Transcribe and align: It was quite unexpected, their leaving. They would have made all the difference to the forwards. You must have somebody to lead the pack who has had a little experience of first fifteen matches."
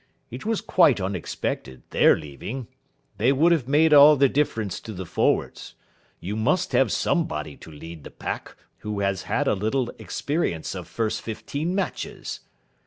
It 0.31 0.47
was 0.47 0.61
quite 0.61 0.99
unexpected, 0.99 1.83
their 1.91 2.17
leaving. 2.17 2.67
They 3.19 3.31
would 3.31 3.51
have 3.51 3.67
made 3.67 3.93
all 3.93 4.15
the 4.15 4.27
difference 4.27 4.79
to 4.79 4.93
the 4.93 5.05
forwards. 5.05 5.75
You 6.19 6.35
must 6.35 6.71
have 6.71 6.91
somebody 6.91 7.55
to 7.57 7.71
lead 7.71 8.03
the 8.03 8.09
pack 8.09 8.55
who 8.79 9.01
has 9.01 9.21
had 9.29 9.47
a 9.47 9.53
little 9.53 9.91
experience 9.99 10.73
of 10.73 10.87
first 10.87 11.21
fifteen 11.21 11.75
matches." 11.75 12.39